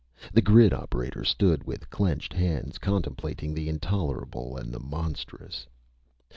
The 0.33 0.41
grid 0.41 0.73
operator 0.73 1.23
stood 1.23 1.63
with 1.63 1.91
clenched 1.91 2.33
hands, 2.33 2.79
contemplating 2.79 3.53
the 3.53 3.69
intolerable 3.69 4.57
and 4.57 4.73
the 4.73 4.79
monstrous. 4.79 5.67